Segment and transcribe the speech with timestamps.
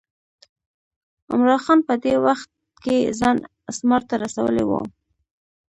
[1.31, 2.49] عمرا خان په دې وخت
[2.83, 3.37] کې ځان
[3.71, 4.71] اسمار ته رسولی و.